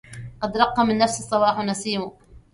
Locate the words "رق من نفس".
0.57-1.19